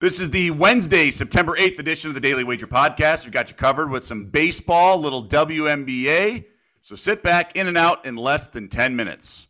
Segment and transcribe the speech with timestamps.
[0.00, 3.24] This is the Wednesday, September 8th edition of the Daily Wager Podcast.
[3.24, 6.44] We've got you covered with some baseball, little WNBA.
[6.82, 9.48] So sit back, in and out in less than 10 minutes.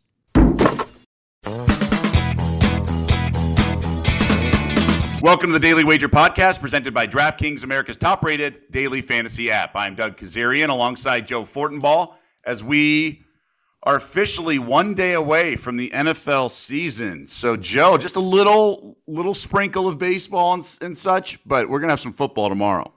[5.21, 9.73] Welcome to the Daily Wager Podcast, presented by DraftKings, America's top rated daily fantasy app.
[9.75, 13.23] I'm Doug Kezirian alongside Joe Fortenbaugh as we
[13.85, 17.27] are officially one day away from the NFL season.
[17.27, 21.93] So, Joe, just a little little sprinkle of baseball and, and such, but we're gonna
[21.93, 22.93] have some football tomorrow.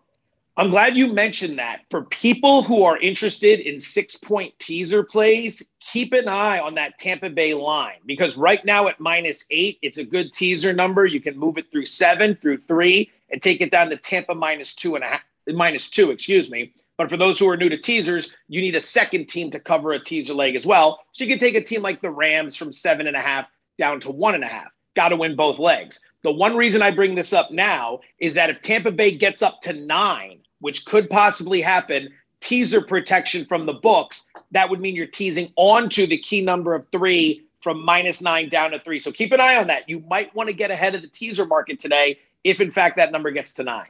[0.58, 1.82] I'm glad you mentioned that.
[1.90, 7.00] For people who are interested in six point teaser plays, keep an eye on that
[7.00, 11.05] Tampa Bay line because right now at minus eight, it's a good teaser number.
[11.05, 14.76] You can move it through seven, through three, and take it down to Tampa minus
[14.76, 16.74] two and a half, minus two, excuse me.
[17.02, 19.91] But for those who are new to teasers, you need a second team to cover
[19.91, 21.00] a teaser leg as well.
[21.14, 23.48] So you can take a team like the Rams from seven and a half
[23.80, 24.68] down to one and a half.
[24.96, 26.00] Got to win both legs.
[26.22, 29.62] The one reason I bring this up now is that if Tampa Bay gets up
[29.62, 35.07] to nine, which could possibly happen, teaser protection from the books, that would mean you're
[35.07, 38.99] teasing onto the key number of three from minus nine down to three.
[38.99, 39.90] So keep an eye on that.
[39.90, 43.12] You might want to get ahead of the teaser market today if, in fact, that
[43.12, 43.90] number gets to nine.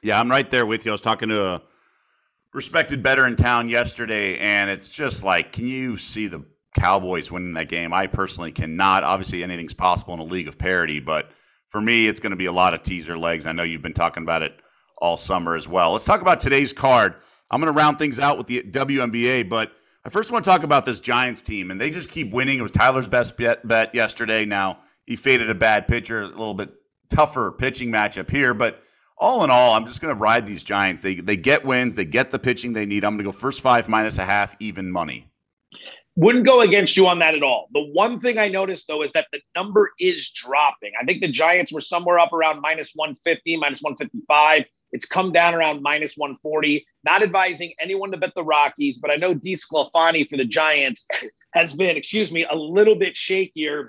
[0.00, 0.92] Yeah, I'm right there with you.
[0.92, 1.62] I was talking to a
[2.56, 6.42] respected bettor in town yesterday, and it's just like, can you see the
[6.74, 7.92] Cowboys winning that game?
[7.92, 9.04] I personally cannot.
[9.04, 11.30] Obviously, anything's possible in a league of parity, but
[11.68, 13.44] for me, it's going to be a lot of teaser legs.
[13.44, 14.54] I know you've been talking about it
[14.96, 15.92] all summer as well.
[15.92, 17.16] Let's talk about today's card.
[17.50, 20.62] I'm going to round things out with the WNBA, but I first want to talk
[20.62, 22.58] about this Giants team, and they just keep winning.
[22.58, 24.46] It was Tyler's best bet, bet yesterday.
[24.46, 26.70] Now he faded a bad pitcher, a little bit
[27.10, 28.80] tougher pitching matchup here, but
[29.18, 31.02] all in all, I'm just going to ride these Giants.
[31.02, 33.04] They they get wins, they get the pitching they need.
[33.04, 35.28] I'm going to go first five minus a half, even money.
[36.18, 37.68] Wouldn't go against you on that at all.
[37.74, 40.92] The one thing I noticed though is that the number is dropping.
[41.00, 44.64] I think the Giants were somewhere up around minus 150, minus 155.
[44.92, 46.86] It's come down around minus 140.
[47.04, 51.06] Not advising anyone to bet the Rockies, but I know DeSclafani for the Giants
[51.52, 53.88] has been, excuse me, a little bit shakier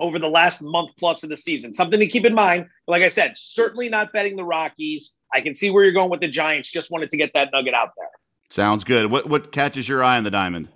[0.00, 1.72] over the last month plus of the season.
[1.72, 2.66] Something to keep in mind.
[2.86, 5.14] Like I said, certainly not betting the Rockies.
[5.32, 6.70] I can see where you're going with the Giants.
[6.70, 8.08] Just wanted to get that nugget out there.
[8.48, 9.10] Sounds good.
[9.10, 10.68] What what catches your eye on the diamond?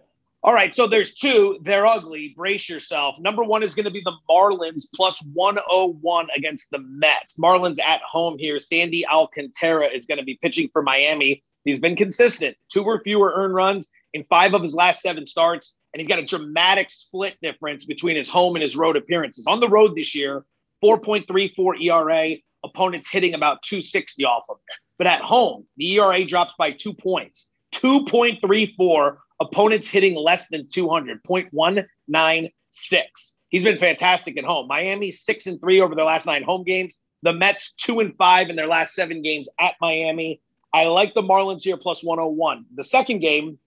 [0.44, 1.58] All right, so there's two.
[1.62, 2.34] They're ugly.
[2.36, 3.16] Brace yourself.
[3.20, 7.36] Number one is going to be the Marlins plus 101 against the Mets.
[7.36, 8.58] Marlins at home here.
[8.58, 11.44] Sandy Alcantara is going to be pitching for Miami.
[11.64, 15.76] He's been consistent, two or fewer earned runs in five of his last seven starts
[15.92, 19.46] and he's got a dramatic split difference between his home and his road appearances.
[19.46, 20.44] On the road this year,
[20.82, 24.76] 4.34 ERA, opponents hitting about 260 off of it.
[24.98, 31.22] But at home, the ERA drops by two points, 2.34, opponents hitting less than 200,
[31.24, 31.82] 0.196.
[33.48, 34.66] He's been fantastic at home.
[34.66, 36.98] Miami six and three over their last nine home games.
[37.22, 40.40] The Mets two and five in their last seven games at Miami.
[40.72, 42.64] I like the Marlins here plus 101.
[42.74, 43.58] The second game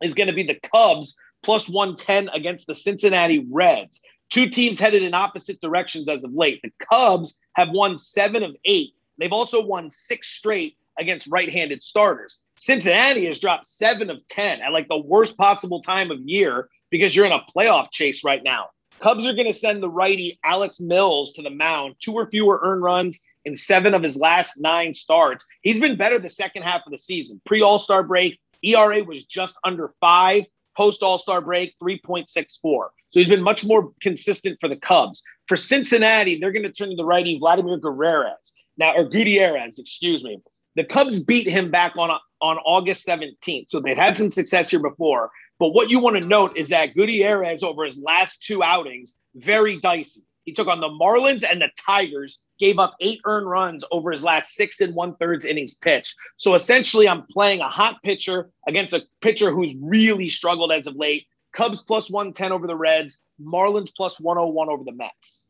[0.00, 4.00] is going to be the Cubs plus 110 against the Cincinnati Reds.
[4.30, 6.60] Two teams headed in opposite directions as of late.
[6.62, 8.94] The Cubs have won seven of eight.
[9.18, 12.40] They've also won six straight against right handed starters.
[12.56, 17.14] Cincinnati has dropped seven of 10 at like the worst possible time of year because
[17.14, 18.68] you're in a playoff chase right now.
[19.00, 22.60] Cubs are going to send the righty Alex Mills to the mound, two or fewer
[22.62, 25.46] earned runs in seven of his last nine starts.
[25.62, 27.40] He's been better the second half of the season.
[27.44, 32.26] Pre All Star break, ERA was just under five post All Star break, 3.64.
[32.34, 35.22] So he's been much more consistent for the Cubs.
[35.46, 38.34] For Cincinnati, they're going to turn to the righty Vladimir Guerrero
[38.76, 40.38] now, or Gutierrez, excuse me.
[40.76, 44.80] The Cubs beat him back on on August 17th, so they've had some success here
[44.80, 45.30] before.
[45.58, 49.80] But what you want to note is that Gutierrez, over his last two outings, very
[49.80, 50.22] dicey.
[50.44, 54.24] He took on the Marlins and the Tigers, gave up eight earned runs over his
[54.24, 56.14] last six and one thirds innings pitch.
[56.36, 60.96] So essentially, I'm playing a hot pitcher against a pitcher who's really struggled as of
[60.96, 61.26] late.
[61.52, 65.46] Cubs plus 110 over the Reds, Marlins plus 101 over the Mets.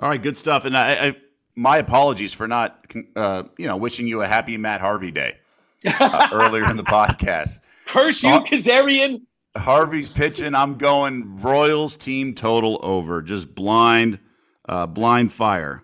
[0.00, 0.64] All right, good stuff.
[0.64, 1.16] And I, I
[1.56, 2.86] my apologies for not,
[3.16, 5.36] uh, you know, wishing you a happy Matt Harvey day
[6.00, 7.58] uh, earlier in the podcast.
[7.86, 9.22] Curse you, Kezirian.
[9.56, 10.54] Harvey's pitching.
[10.54, 13.22] I'm going Royals team total over.
[13.22, 14.20] Just blind,
[14.68, 15.82] uh, blind fire.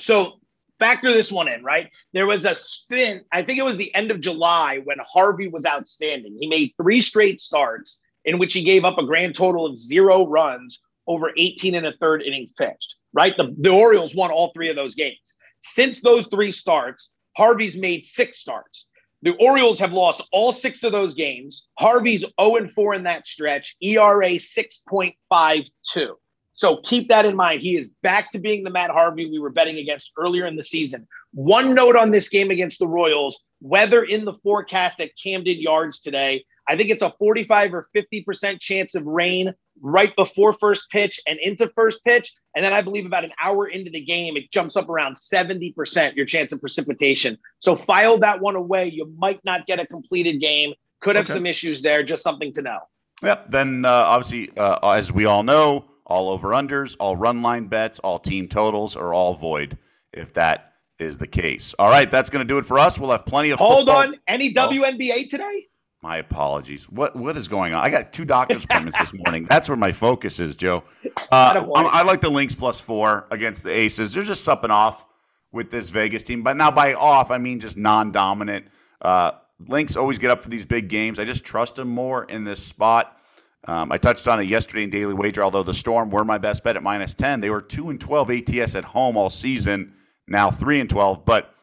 [0.00, 0.40] So
[0.78, 1.90] factor this one in, right?
[2.12, 5.66] There was a stint, I think it was the end of July when Harvey was
[5.66, 6.36] outstanding.
[6.38, 10.26] He made three straight starts in which he gave up a grand total of zero
[10.26, 13.34] runs over 18 and a third innings pitched, right?
[13.36, 15.36] The, the Orioles won all three of those games.
[15.60, 18.88] Since those three starts, Harvey's made six starts.
[19.22, 21.66] The Orioles have lost all six of those games.
[21.78, 26.10] Harvey's 0 4 in that stretch, ERA 6.52.
[26.54, 27.60] So keep that in mind.
[27.60, 30.62] He is back to being the Matt Harvey we were betting against earlier in the
[30.62, 31.06] season.
[31.32, 36.00] One note on this game against the Royals weather in the forecast at Camden Yards
[36.00, 36.44] today.
[36.68, 41.38] I think it's a 45 or 50% chance of rain right before first pitch and
[41.40, 42.32] into first pitch.
[42.54, 46.14] And then I believe about an hour into the game, it jumps up around 70%
[46.14, 47.36] your chance of precipitation.
[47.58, 48.88] So file that one away.
[48.88, 50.72] You might not get a completed game.
[51.00, 51.34] Could have okay.
[51.34, 52.02] some issues there.
[52.02, 52.78] Just something to know.
[53.22, 53.50] Yep.
[53.50, 57.98] Then uh, obviously, uh, as we all know, all over unders, all run line bets,
[57.98, 59.78] all team totals are all void
[60.12, 61.74] if that is the case.
[61.78, 62.98] All right, that's going to do it for us.
[62.98, 63.58] We'll have plenty of.
[63.58, 64.02] Hold football.
[64.02, 65.66] on, any WNBA today?
[66.02, 66.88] My apologies.
[66.88, 67.82] What what is going on?
[67.82, 69.46] I got two doctor's appointments this morning.
[69.48, 70.84] That's where my focus is, Joe.
[71.32, 74.12] Uh, I like the Lynx plus four against the Aces.
[74.12, 75.04] There's just something off
[75.50, 76.42] with this Vegas team.
[76.42, 78.66] But now by off, I mean just non-dominant.
[79.00, 79.32] Uh,
[79.66, 81.18] Lynx always get up for these big games.
[81.18, 83.16] I just trust them more in this spot.
[83.66, 85.42] Um, I touched on it yesterday in Daily Wager.
[85.42, 88.30] Although the Storm were my best bet at minus ten, they were two and twelve
[88.30, 89.94] ATS at home all season.
[90.26, 91.54] Now three and twelve, but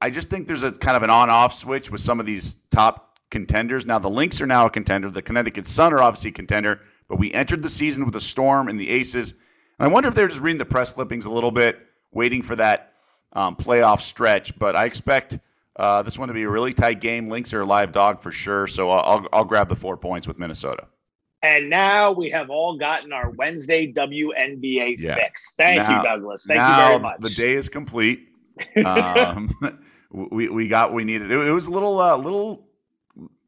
[0.00, 3.18] I just think there's a kind of an on-off switch with some of these top
[3.30, 3.86] contenders.
[3.86, 5.10] Now the Lynx are now a contender.
[5.10, 8.68] The Connecticut Sun are obviously a contender, but we entered the season with the Storm
[8.68, 9.32] and the Aces.
[9.78, 11.78] And I wonder if they're just reading the press clippings a little bit,
[12.12, 12.94] waiting for that
[13.34, 14.58] um, playoff stretch.
[14.58, 15.38] But I expect
[15.76, 17.28] uh, this one to be a really tight game.
[17.28, 20.38] Lynx are a live dog for sure, so I'll, I'll grab the four points with
[20.38, 20.86] Minnesota.
[21.42, 25.14] And now we have all gotten our Wednesday WNBA yeah.
[25.14, 25.54] fix.
[25.56, 26.44] Thank now, you, Douglas.
[26.46, 27.20] Thank you very much.
[27.20, 28.28] The day is complete.
[28.84, 29.50] um,
[30.10, 31.30] we, we got what we needed.
[31.30, 32.68] It, it was a little uh, little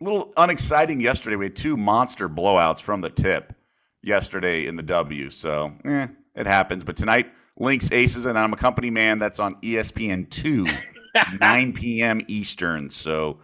[0.00, 1.37] little unexciting yesterday.
[1.37, 3.55] We had two monster blowouts from the tip
[4.03, 5.31] yesterday in the W.
[5.31, 6.85] So eh, it happens.
[6.85, 9.19] But tonight, Lynx Aces, and I'm a company man.
[9.19, 10.67] That's on ESPN two,
[11.41, 12.23] 9 p.m.
[12.29, 12.91] Eastern.
[12.91, 13.41] So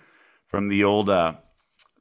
[0.47, 1.35] from the old uh,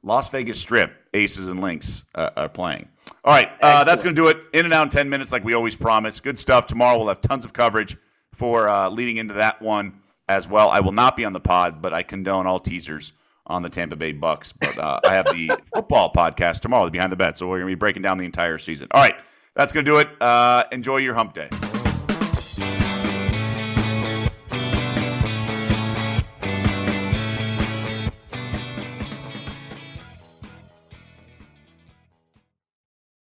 [0.02, 2.88] Las Vegas Strip, Aces and Lynx uh, are playing.
[3.24, 4.38] All right, uh, that's going to do it.
[4.52, 6.20] In and out in 10 minutes, like we always promise.
[6.20, 6.66] Good stuff.
[6.66, 7.96] Tomorrow we'll have tons of coverage
[8.34, 10.68] for uh, leading into that one as well.
[10.70, 13.12] I will not be on the pod, but I condone all teasers
[13.46, 14.52] on the Tampa Bay Bucks.
[14.52, 17.38] But uh, I have the football podcast tomorrow, Behind the Bet.
[17.38, 18.88] So we're going to be breaking down the entire season.
[18.90, 19.14] All right,
[19.54, 20.08] that's going to do it.
[20.20, 21.48] Uh, enjoy your hump day.